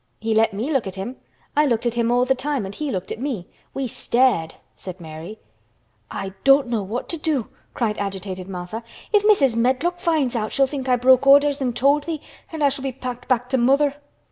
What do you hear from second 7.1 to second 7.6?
do!"